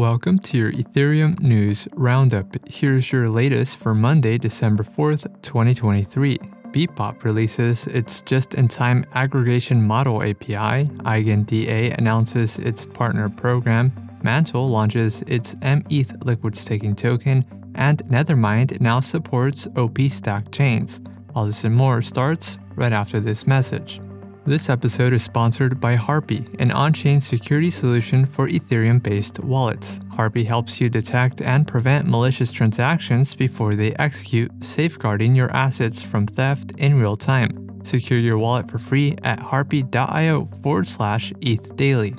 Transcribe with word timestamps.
Welcome 0.00 0.38
to 0.38 0.56
your 0.56 0.72
Ethereum 0.72 1.38
News 1.40 1.86
Roundup. 1.92 2.56
Here's 2.66 3.12
your 3.12 3.28
latest 3.28 3.76
for 3.76 3.94
Monday, 3.94 4.38
December 4.38 4.82
4th, 4.82 5.26
2023. 5.42 6.38
Bebop 6.68 7.22
releases 7.22 7.86
its 7.86 8.22
just 8.22 8.54
in 8.54 8.66
time 8.66 9.04
aggregation 9.12 9.86
model 9.86 10.22
API, 10.22 10.88
EigenDA 11.04 11.98
announces 11.98 12.58
its 12.60 12.86
partner 12.86 13.28
program, 13.28 13.92
Mantle 14.22 14.70
launches 14.70 15.20
its 15.26 15.54
mETH 15.56 16.24
liquid 16.24 16.56
staking 16.56 16.96
token, 16.96 17.44
and 17.74 17.98
Nethermind 18.04 18.80
now 18.80 19.00
supports 19.00 19.68
OP 19.76 19.98
stack 20.08 20.50
chains. 20.50 21.02
All 21.34 21.44
this 21.44 21.64
and 21.64 21.74
more 21.74 22.00
starts 22.00 22.56
right 22.74 22.94
after 22.94 23.20
this 23.20 23.46
message. 23.46 24.00
This 24.46 24.70
episode 24.70 25.12
is 25.12 25.22
sponsored 25.22 25.80
by 25.80 25.96
Harpie, 25.96 26.58
an 26.58 26.70
on 26.72 26.94
chain 26.94 27.20
security 27.20 27.70
solution 27.70 28.24
for 28.24 28.48
Ethereum 28.48 29.02
based 29.02 29.38
wallets. 29.40 29.98
Harpie 30.16 30.46
helps 30.46 30.80
you 30.80 30.88
detect 30.88 31.42
and 31.42 31.68
prevent 31.68 32.08
malicious 32.08 32.50
transactions 32.50 33.34
before 33.34 33.74
they 33.74 33.94
execute, 33.96 34.50
safeguarding 34.64 35.36
your 35.36 35.54
assets 35.54 36.00
from 36.00 36.26
theft 36.26 36.72
in 36.78 36.98
real 36.98 37.18
time. 37.18 37.80
Secure 37.84 38.18
your 38.18 38.38
wallet 38.38 38.70
for 38.70 38.78
free 38.78 39.14
at 39.24 39.38
harpie.io 39.38 40.46
forward 40.62 40.88
slash 40.88 41.34
ETH 41.42 41.76
daily. 41.76 42.14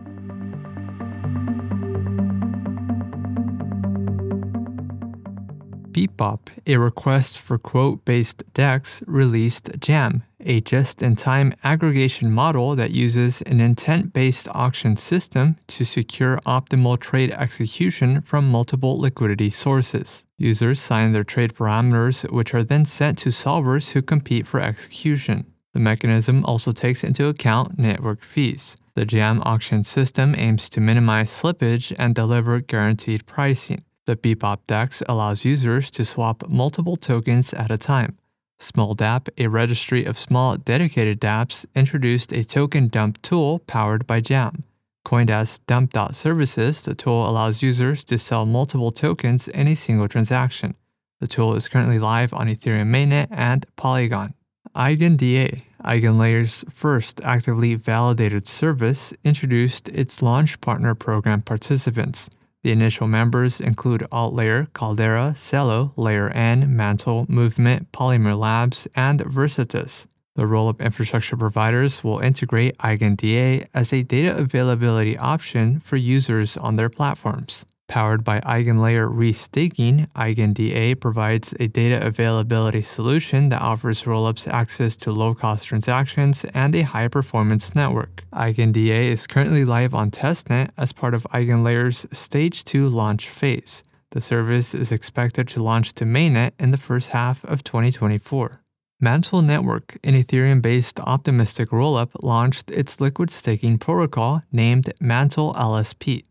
Bebop, 5.92 6.50
a 6.66 6.78
request 6.78 7.40
for 7.40 7.58
quote 7.58 8.06
based 8.06 8.44
DEX, 8.54 9.04
released 9.08 9.70
Jam, 9.80 10.24
a 10.40 10.62
just 10.62 11.02
in 11.02 11.16
time 11.16 11.54
aggregation 11.64 12.32
model 12.32 12.76
that 12.76 12.92
uses 12.92 13.42
an 13.44 13.60
intent 13.60 14.14
based 14.14 14.48
auction 14.52 14.98
system 14.98 15.58
to 15.68 15.86
secure 15.86 16.38
optimal 16.46 17.00
trade 17.00 17.32
execution 17.32 18.22
from 18.22 18.50
multiple 18.50 19.00
liquidity 19.00 19.50
sources. 19.50 20.24
Users 20.38 20.82
sign 20.82 21.12
their 21.12 21.24
trade 21.24 21.54
parameters, 21.54 22.30
which 22.32 22.54
are 22.54 22.64
then 22.64 22.86
sent 22.86 23.18
to 23.20 23.30
solvers 23.30 23.92
who 23.92 24.02
compete 24.02 24.48
for 24.48 24.60
execution. 24.60 25.46
The 25.74 25.80
mechanism 25.80 26.44
also 26.46 26.72
takes 26.72 27.04
into 27.04 27.28
account 27.28 27.78
network 27.78 28.24
fees. 28.24 28.78
The 28.96 29.06
JAM 29.06 29.42
auction 29.46 29.84
system 29.84 30.36
aims 30.38 30.70
to 30.72 30.82
minimize 30.82 31.32
slippage 31.32 31.96
and 31.98 32.14
deliver 32.14 32.60
guaranteed 32.60 33.26
pricing. 33.26 33.84
The 34.08 34.16
Bebop 34.16 34.60
DEX 34.66 35.04
allows 35.08 35.46
users 35.46 35.92
to 35.92 36.06
swap 36.06 36.50
multiple 36.50 36.96
tokens 36.96 37.54
at 37.54 37.70
a 37.70 37.78
time. 37.78 38.18
SmolDapp, 38.60 39.30
a 39.38 39.48
registry 39.48 40.06
of 40.06 40.18
small 40.18 40.56
dedicated 40.56 41.22
dApps, 41.22 41.66
introduced 41.76 42.32
a 42.32 42.44
token 42.44 42.88
dump 42.88 43.22
tool 43.22 43.60
powered 43.60 44.08
by 44.08 44.20
Jam. 44.20 44.64
Coindesk 45.06 45.60
Dump.Services, 45.68 46.84
the 46.84 46.96
tool 46.96 47.30
allows 47.30 47.62
users 47.62 48.04
to 48.06 48.18
sell 48.18 48.46
multiple 48.46 48.92
tokens 48.92 49.48
in 49.48 49.68
a 49.68 49.76
single 49.76 50.08
transaction. 50.08 50.76
The 51.20 51.28
tool 51.28 51.56
is 51.56 51.70
currently 51.70 52.00
live 52.00 52.34
on 52.34 52.48
Ethereum 52.48 52.90
mainnet 52.90 53.28
and 53.30 53.66
Polygon. 53.76 54.34
EigenDA, 54.76 55.62
EigenLayer's 55.84 56.66
first 56.72 57.22
actively 57.24 57.76
validated 57.76 58.48
service, 58.48 59.14
introduced 59.24 59.90
its 59.90 60.22
launch 60.22 60.60
partner 60.62 60.96
program 60.96 61.42
participants. 61.42 62.30
The 62.64 62.72
initial 62.72 63.08
members 63.08 63.60
include 63.60 64.06
AltLayer, 64.12 64.72
Caldera, 64.74 65.34
Celo, 65.36 65.94
Layer 65.98 66.30
N, 66.30 66.76
Mantle, 66.76 67.26
Movement, 67.28 67.92
Polymer 67.92 68.38
Labs, 68.38 68.88
and 68.96 69.20
Versatus. 69.22 70.06
The 70.36 70.44
rollup 70.44 70.80
infrastructure 70.80 71.36
providers 71.36 72.04
will 72.04 72.20
integrate 72.20 72.78
EigenDA 72.78 73.68
as 73.74 73.92
a 73.92 74.04
data 74.04 74.38
availability 74.38 75.18
option 75.18 75.80
for 75.80 75.98
users 75.98 76.56
on 76.56 76.76
their 76.76 76.90
platforms. 76.90 77.66
Powered 77.92 78.24
by 78.24 78.40
EigenLayer 78.40 79.14
Restaking, 79.14 80.08
EigenDA 80.12 80.98
provides 81.02 81.54
a 81.60 81.68
data 81.68 82.02
availability 82.08 82.84
solution 82.84 83.50
that 83.50 83.62
offers 83.62 84.04
rollups 84.04 84.48
access 84.48 84.96
to 84.96 85.12
low 85.12 85.36
cost 85.36 85.68
transactions 85.68 86.46
and 86.54 86.74
a 86.74 86.84
high 86.84 87.10
performance 87.10 87.76
network. 87.76 88.24
EigenDA 88.32 89.10
is 89.12 89.28
currently 89.28 89.66
live 89.66 89.94
on 89.94 90.10
testnet 90.10 90.70
as 90.78 90.94
part 90.94 91.14
of 91.14 91.28
EigenLayer's 91.34 92.08
Stage 92.18 92.64
2 92.64 92.88
launch 92.88 93.28
phase. 93.28 93.84
The 94.12 94.22
service 94.22 94.74
is 94.74 94.94
expected 94.94 95.50
to 95.50 95.62
launch 95.62 95.92
to 95.96 96.06
mainnet 96.06 96.52
in 96.58 96.72
the 96.72 96.78
first 96.78 97.10
half 97.10 97.44
of 97.44 97.62
2024. 97.66 98.62
Mantle 99.02 99.42
Network, 99.42 99.98
an 100.02 100.14
Ethereum 100.14 100.62
based 100.62 100.98
optimistic 101.02 101.72
rollup, 101.72 102.12
launched 102.22 102.72
its 102.72 103.02
liquid 103.02 103.32
staking 103.32 103.80
protocol 103.80 104.44
named 104.50 104.94
Mantle 105.02 105.54
LSP. 105.56 106.24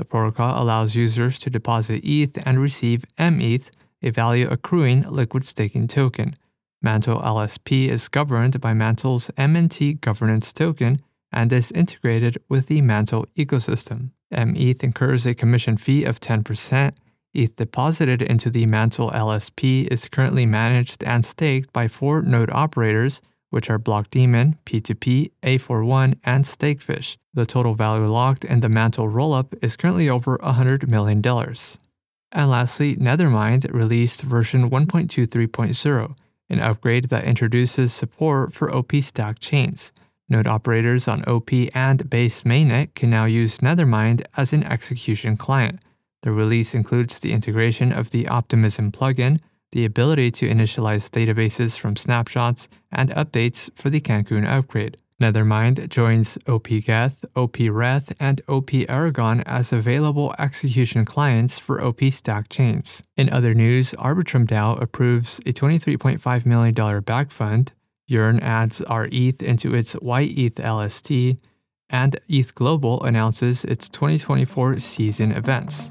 The 0.00 0.06
protocol 0.06 0.62
allows 0.62 0.94
users 0.94 1.38
to 1.40 1.50
deposit 1.50 2.02
ETH 2.02 2.38
and 2.46 2.58
receive 2.58 3.04
mETH, 3.18 3.70
a 4.00 4.08
value 4.08 4.48
accruing 4.48 5.02
liquid 5.02 5.44
staking 5.44 5.88
token. 5.88 6.32
Mantle 6.80 7.20
LSP 7.20 7.88
is 7.88 8.08
governed 8.08 8.62
by 8.62 8.72
Mantle's 8.72 9.30
MNT 9.36 10.00
governance 10.00 10.54
token 10.54 11.02
and 11.30 11.52
is 11.52 11.70
integrated 11.72 12.38
with 12.48 12.68
the 12.68 12.80
Mantle 12.80 13.26
ecosystem. 13.36 14.12
mETH 14.30 14.82
incurs 14.82 15.26
a 15.26 15.34
commission 15.34 15.76
fee 15.76 16.04
of 16.04 16.18
10%. 16.18 16.96
ETH 17.34 17.56
deposited 17.56 18.22
into 18.22 18.48
the 18.48 18.64
Mantle 18.64 19.10
LSP 19.10 19.86
is 19.88 20.08
currently 20.08 20.46
managed 20.46 21.04
and 21.04 21.26
staked 21.26 21.74
by 21.74 21.88
four 21.88 22.22
node 22.22 22.48
operators 22.52 23.20
which 23.50 23.68
are 23.68 23.78
Blockdaemon, 23.78 24.56
P2P, 24.64 25.30
A41, 25.42 26.16
and 26.24 26.44
Stakefish. 26.44 27.18
The 27.34 27.46
total 27.46 27.74
value 27.74 28.06
locked 28.06 28.44
in 28.44 28.60
the 28.60 28.68
Mantle 28.68 29.08
rollup 29.08 29.54
is 29.62 29.76
currently 29.76 30.08
over 30.08 30.38
$100 30.38 30.88
million. 30.88 31.22
And 32.32 32.50
lastly, 32.50 32.96
Nethermind 32.96 33.72
released 33.72 34.22
version 34.22 34.70
1.23.0, 34.70 36.16
an 36.48 36.60
upgrade 36.60 37.08
that 37.10 37.24
introduces 37.24 37.92
support 37.92 38.54
for 38.54 38.74
OP 38.74 38.92
stack 39.02 39.38
chains. 39.40 39.92
Node 40.28 40.46
operators 40.46 41.08
on 41.08 41.24
OP 41.24 41.50
and 41.74 42.08
base 42.08 42.42
mainnet 42.42 42.94
can 42.94 43.10
now 43.10 43.24
use 43.24 43.58
Nethermind 43.58 44.24
as 44.36 44.52
an 44.52 44.62
execution 44.62 45.36
client. 45.36 45.80
The 46.22 46.30
release 46.30 46.72
includes 46.72 47.18
the 47.18 47.32
integration 47.32 47.92
of 47.92 48.10
the 48.10 48.28
Optimism 48.28 48.92
plugin, 48.92 49.40
the 49.72 49.84
ability 49.84 50.30
to 50.32 50.48
initialize 50.48 51.10
databases 51.10 51.78
from 51.78 51.96
snapshots, 51.96 52.68
and 52.90 53.10
updates 53.10 53.70
for 53.76 53.90
the 53.90 54.00
Cancun 54.00 54.46
upgrade. 54.46 54.96
Nethermind 55.20 55.88
joins 55.90 56.38
OPGeth, 56.46 57.24
OPRETH, 57.36 58.14
and 58.18 58.40
OP 58.48 58.70
Erigon 58.70 59.42
as 59.44 59.70
available 59.70 60.34
execution 60.38 61.04
clients 61.04 61.58
for 61.58 61.84
OP 61.84 62.00
Stack 62.04 62.48
chains. 62.48 63.02
In 63.18 63.28
other 63.28 63.52
news, 63.52 63.92
Arbitrum 63.92 64.46
DAO 64.46 64.80
approves 64.80 65.38
a 65.40 65.52
$23.5 65.52 66.46
million 66.46 67.00
back 67.02 67.30
fund, 67.30 67.72
Yearn 68.06 68.40
adds 68.40 68.82
rETH 68.88 69.42
into 69.42 69.74
its 69.74 69.94
YETH 70.02 70.58
LST, 70.58 71.36
and 71.90 72.18
ETH 72.28 72.54
Global 72.54 73.02
announces 73.04 73.64
its 73.64 73.88
2024 73.90 74.80
season 74.80 75.32
events. 75.32 75.90